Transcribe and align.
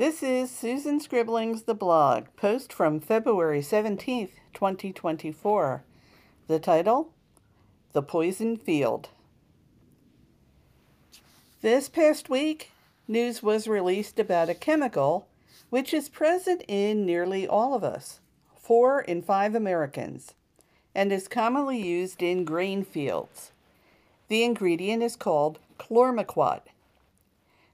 This 0.00 0.22
is 0.22 0.50
Susan 0.50 0.98
Scribblings, 0.98 1.64
the 1.64 1.74
blog, 1.74 2.28
post 2.34 2.72
from 2.72 3.00
February 3.00 3.60
17th, 3.60 4.30
2024. 4.54 5.84
The 6.46 6.58
title 6.58 7.12
The 7.92 8.00
Poison 8.00 8.56
Field. 8.56 9.10
This 11.60 11.90
past 11.90 12.30
week, 12.30 12.70
news 13.06 13.42
was 13.42 13.68
released 13.68 14.18
about 14.18 14.48
a 14.48 14.54
chemical 14.54 15.26
which 15.68 15.92
is 15.92 16.08
present 16.08 16.62
in 16.66 17.04
nearly 17.04 17.46
all 17.46 17.74
of 17.74 17.84
us, 17.84 18.20
four 18.58 19.02
in 19.02 19.20
five 19.20 19.54
Americans, 19.54 20.32
and 20.94 21.12
is 21.12 21.28
commonly 21.28 21.78
used 21.78 22.22
in 22.22 22.46
grain 22.46 22.84
fields. 22.84 23.52
The 24.28 24.44
ingredient 24.44 25.02
is 25.02 25.14
called 25.14 25.58
chlormequat. 25.78 26.62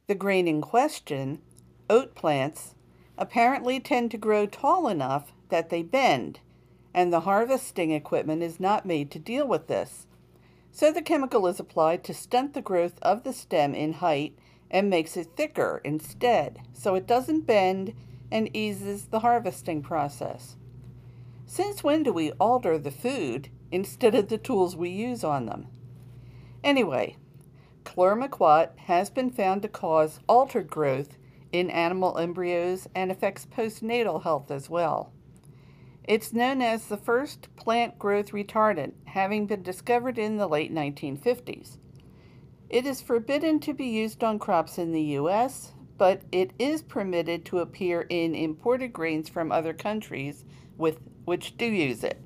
The 0.08 0.16
grain 0.16 0.48
in 0.48 0.61
question 0.61 1.40
oat 1.88 2.14
plants 2.14 2.74
apparently 3.18 3.80
tend 3.80 4.10
to 4.10 4.18
grow 4.18 4.46
tall 4.46 4.88
enough 4.88 5.32
that 5.48 5.70
they 5.70 5.82
bend, 5.82 6.40
and 6.92 7.12
the 7.12 7.20
harvesting 7.20 7.90
equipment 7.90 8.42
is 8.42 8.60
not 8.60 8.86
made 8.86 9.10
to 9.10 9.18
deal 9.18 9.46
with 9.46 9.66
this. 9.66 10.06
So 10.72 10.92
the 10.92 11.02
chemical 11.02 11.46
is 11.46 11.58
applied 11.58 12.04
to 12.04 12.14
stunt 12.14 12.52
the 12.52 12.60
growth 12.60 12.98
of 13.00 13.22
the 13.22 13.32
stem 13.32 13.74
in 13.74 13.94
height 13.94 14.36
and 14.70 14.91
makes 14.91 15.16
it 15.16 15.28
thicker 15.36 15.80
instead, 15.84 16.60
so 16.72 16.94
it 16.94 17.06
doesn't 17.06 17.46
bend 17.46 17.94
and 18.30 18.55
eases 18.55 19.06
the 19.06 19.20
harvesting 19.20 19.82
process. 19.82 20.56
Since 21.46 21.84
when 21.84 22.02
do 22.02 22.12
we 22.12 22.32
alter 22.32 22.77
the 22.77 22.91
food 22.91 23.48
instead 23.70 24.14
of 24.14 24.28
the 24.28 24.38
tools 24.38 24.77
we 24.77 24.91
use 24.91 25.22
on 25.22 25.46
them? 25.46 25.68
Anyway, 26.64 27.16
chlormequat 27.84 28.77
has 28.80 29.08
been 29.08 29.30
found 29.30 29.62
to 29.62 29.68
cause 29.68 30.18
altered 30.28 30.68
growth 30.68 31.16
in 31.56 31.70
animal 31.70 32.19
embryos 32.19 32.87
and 32.95 33.11
affects 33.11 33.47
postnatal 33.47 34.22
health 34.22 34.50
as 34.50 34.69
well. 34.69 35.12
It's 36.05 36.33
known 36.33 36.61
as 36.61 36.86
the 36.86 36.98
first 36.98 37.48
plant 37.56 37.98
growth 37.98 38.33
retardant, 38.33 38.92
having 39.06 39.47
been 39.47 39.62
discovered 39.62 40.19
in 40.19 40.36
the 40.36 40.47
late 40.47 40.72
1950s. 40.72 41.78
It 42.69 42.84
is 42.84 43.00
forbidden 43.00 43.58
to 43.61 43.72
be 43.72 43.86
used 43.86 44.22
on 44.22 44.39
crops 44.39 44.77
in 44.77 44.92
the 44.92 45.03
U.S., 45.03 45.72
but 45.97 46.22
it 46.30 46.53
is 46.58 46.83
permitted 46.83 47.47
to 47.47 47.61
appear 47.61 48.02
in 48.02 48.34
imported 48.34 48.92
grains 48.92 49.30
from 49.30 49.50
other 49.50 49.73
countries 49.73 50.45
with, 50.77 50.98
which 51.25 51.56
do 51.56 51.64
use 51.64 52.05
it. 52.05 52.20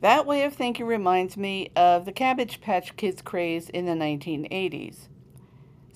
That 0.00 0.24
way 0.24 0.44
of 0.44 0.54
thinking 0.54 0.86
reminds 0.86 1.36
me 1.36 1.72
of 1.74 2.04
the 2.04 2.12
Cabbage 2.12 2.60
Patch 2.60 2.96
Kids 2.96 3.20
craze 3.20 3.68
in 3.68 3.86
the 3.86 3.92
1980s. 3.92 5.08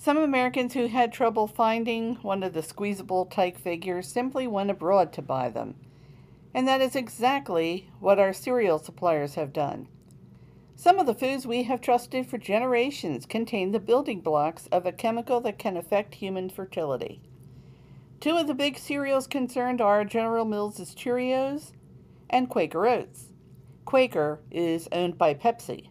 Some 0.05 0.19
Americans 0.19 0.75
who 0.75 0.89
had 0.89 1.15
trouble 1.15 1.47
finding 1.47 2.17
one 2.17 2.43
of 2.43 2.53
the 2.53 2.63
squeezable 2.63 3.25
tyke 3.25 3.59
figures 3.59 4.07
simply 4.07 4.47
went 4.47 4.71
abroad 4.71 5.15
to 5.15 5.23
buy 5.23 5.49
them. 5.49 5.77
And 6.53 6.69
that 6.69 6.83
is 6.83 6.95
exactly 6.95 7.89
what 8.01 8.19
our 8.19 8.35
cereal 8.35 8.79
suppliers 8.79 9.37
have 9.37 9.51
done. 9.51 9.89
Some 10.77 10.99
of 10.99 11.07
the 11.07 11.15
foods 11.15 11.47
we 11.47 11.63
have 11.63 11.81
trusted 11.81 12.27
for 12.27 12.37
generations 12.37 13.25
contain 13.25 13.73
the 13.73 13.81
building 13.81 14.21
blocks 14.21 14.67
of 14.67 14.85
a 14.85 14.93
chemical 14.93 15.41
that 15.41 15.59
can 15.59 15.75
affect 15.75 16.17
human 16.17 16.51
fertility. 16.51 17.23
Two 18.21 18.37
of 18.37 18.47
the 18.47 18.53
big 18.53 18.77
cereals 18.77 19.27
concerned 19.27 19.81
are 19.81 20.05
General 20.05 20.45
Mills' 20.45 20.95
Cheerios 20.95 21.73
and 22.29 22.51
Quaker 22.51 22.87
Oats. 22.87 23.31
Quaker 23.87 24.41
is 24.51 24.87
owned 24.93 25.17
by 25.17 25.33
Pepsi. 25.33 25.89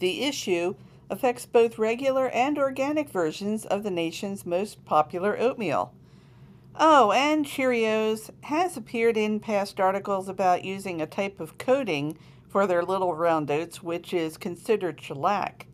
The 0.00 0.24
issue 0.24 0.74
affects 1.10 1.44
both 1.44 1.78
regular 1.78 2.28
and 2.28 2.58
organic 2.58 3.10
versions 3.10 3.66
of 3.66 3.82
the 3.82 3.90
nation's 3.90 4.46
most 4.46 4.84
popular 4.84 5.38
oatmeal. 5.38 5.92
Oh, 6.76 7.10
and 7.12 7.44
Cheerios 7.44 8.30
has 8.44 8.76
appeared 8.76 9.16
in 9.16 9.40
past 9.40 9.80
articles 9.80 10.28
about 10.28 10.64
using 10.64 11.02
a 11.02 11.06
type 11.06 11.40
of 11.40 11.58
coating 11.58 12.16
for 12.48 12.66
their 12.66 12.84
little 12.84 13.14
round 13.14 13.50
oats, 13.50 13.82
which 13.82 14.14
is 14.14 14.38
considered 14.38 15.00
shellac. 15.00 15.66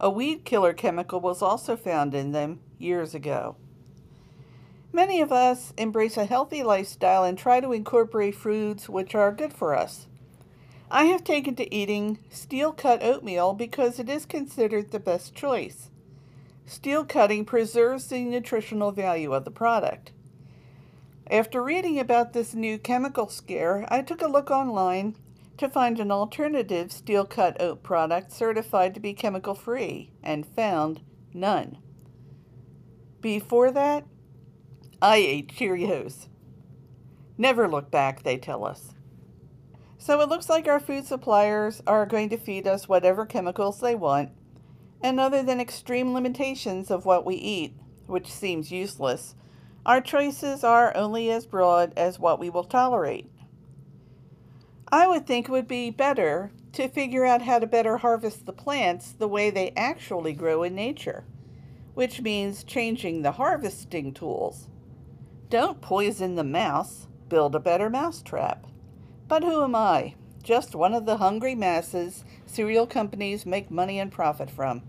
A 0.00 0.10
weed 0.10 0.44
killer 0.44 0.72
chemical 0.72 1.20
was 1.20 1.40
also 1.40 1.76
found 1.76 2.14
in 2.14 2.32
them 2.32 2.60
years 2.78 3.14
ago. 3.14 3.56
Many 4.92 5.20
of 5.20 5.32
us 5.32 5.72
embrace 5.76 6.16
a 6.16 6.24
healthy 6.24 6.62
lifestyle 6.62 7.24
and 7.24 7.38
try 7.38 7.60
to 7.60 7.72
incorporate 7.72 8.34
foods 8.34 8.88
which 8.88 9.14
are 9.14 9.32
good 9.32 9.52
for 9.52 9.74
us. 9.74 10.06
I 10.90 11.04
have 11.06 11.24
taken 11.24 11.56
to 11.56 11.74
eating 11.74 12.18
steel 12.30 12.72
cut 12.72 13.02
oatmeal 13.02 13.54
because 13.54 13.98
it 13.98 14.08
is 14.08 14.26
considered 14.26 14.90
the 14.90 15.00
best 15.00 15.34
choice. 15.34 15.90
Steel 16.66 17.04
cutting 17.04 17.44
preserves 17.44 18.06
the 18.06 18.20
nutritional 18.24 18.92
value 18.92 19.32
of 19.32 19.44
the 19.44 19.50
product. 19.50 20.12
After 21.30 21.62
reading 21.62 21.98
about 21.98 22.32
this 22.32 22.54
new 22.54 22.78
chemical 22.78 23.28
scare, 23.28 23.86
I 23.88 24.02
took 24.02 24.22
a 24.22 24.28
look 24.28 24.50
online 24.50 25.16
to 25.56 25.68
find 25.68 25.98
an 26.00 26.10
alternative 26.10 26.92
steel 26.92 27.24
cut 27.24 27.60
oat 27.60 27.82
product 27.82 28.32
certified 28.32 28.94
to 28.94 29.00
be 29.00 29.14
chemical 29.14 29.54
free 29.54 30.10
and 30.22 30.46
found 30.46 31.00
none. 31.32 31.78
Before 33.20 33.70
that, 33.70 34.04
I 35.00 35.16
ate 35.16 35.48
Cheerios. 35.54 36.28
Never 37.38 37.68
look 37.68 37.90
back, 37.90 38.22
they 38.22 38.36
tell 38.36 38.64
us. 38.64 38.93
So 40.04 40.20
it 40.20 40.28
looks 40.28 40.50
like 40.50 40.68
our 40.68 40.80
food 40.80 41.06
suppliers 41.06 41.82
are 41.86 42.04
going 42.04 42.28
to 42.28 42.36
feed 42.36 42.66
us 42.66 42.86
whatever 42.86 43.24
chemicals 43.24 43.80
they 43.80 43.94
want, 43.94 44.32
and 45.02 45.18
other 45.18 45.42
than 45.42 45.60
extreme 45.60 46.12
limitations 46.12 46.90
of 46.90 47.06
what 47.06 47.24
we 47.24 47.36
eat, 47.36 47.74
which 48.06 48.30
seems 48.30 48.70
useless, 48.70 49.34
our 49.86 50.02
choices 50.02 50.62
are 50.62 50.94
only 50.94 51.30
as 51.30 51.46
broad 51.46 51.94
as 51.96 52.18
what 52.18 52.38
we 52.38 52.50
will 52.50 52.64
tolerate. 52.64 53.30
I 54.92 55.06
would 55.06 55.26
think 55.26 55.48
it 55.48 55.52
would 55.52 55.66
be 55.66 55.88
better 55.88 56.52
to 56.72 56.86
figure 56.88 57.24
out 57.24 57.40
how 57.40 57.58
to 57.58 57.66
better 57.66 57.96
harvest 57.96 58.44
the 58.44 58.52
plants 58.52 59.10
the 59.10 59.26
way 59.26 59.48
they 59.48 59.72
actually 59.74 60.34
grow 60.34 60.64
in 60.64 60.74
nature, 60.74 61.24
which 61.94 62.20
means 62.20 62.62
changing 62.62 63.22
the 63.22 63.32
harvesting 63.32 64.12
tools. 64.12 64.68
Don't 65.48 65.80
poison 65.80 66.34
the 66.34 66.44
mouse, 66.44 67.06
build 67.30 67.54
a 67.54 67.58
better 67.58 67.88
mousetrap. 67.88 68.66
But 69.26 69.42
who 69.42 69.62
am 69.64 69.74
I? 69.74 70.14
Just 70.42 70.74
one 70.74 70.94
of 70.94 71.06
the 71.06 71.16
hungry 71.16 71.54
masses 71.54 72.24
cereal 72.46 72.86
companies 72.86 73.46
make 73.46 73.70
money 73.70 73.98
and 73.98 74.12
profit 74.12 74.50
from. 74.50 74.82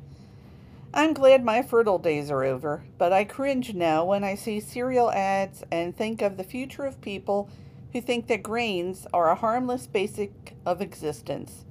I'm 0.93 1.13
glad 1.13 1.43
my 1.43 1.61
fertile 1.61 1.99
days 1.99 2.29
are 2.29 2.43
over, 2.43 2.83
but 2.97 3.11
I 3.11 3.23
cringe 3.23 3.73
now 3.73 4.05
when 4.05 4.23
I 4.23 4.35
see 4.35 4.59
cereal 4.59 5.11
ads 5.11 5.63
and 5.71 5.95
think 5.95 6.21
of 6.21 6.37
the 6.37 6.43
future 6.43 6.85
of 6.85 7.01
people 7.01 7.49
who 7.91 8.01
think 8.01 8.27
that 8.27 8.43
grains 8.43 9.07
are 9.13 9.29
a 9.29 9.35
harmless 9.35 9.87
basic 9.87 10.55
of 10.65 10.81
existence. 10.81 11.65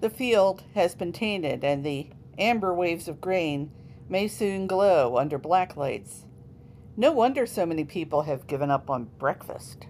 The 0.00 0.10
field 0.10 0.62
has 0.74 0.94
been 0.94 1.12
tainted, 1.12 1.64
and 1.64 1.84
the 1.84 2.08
amber 2.38 2.72
waves 2.72 3.08
of 3.08 3.20
grain 3.20 3.70
may 4.08 4.28
soon 4.28 4.66
glow 4.66 5.16
under 5.16 5.38
black 5.38 5.76
lights. 5.76 6.24
No 6.96 7.12
wonder 7.12 7.46
so 7.46 7.66
many 7.66 7.84
people 7.84 8.22
have 8.22 8.46
given 8.46 8.70
up 8.70 8.88
on 8.90 9.08
breakfast. 9.18 9.86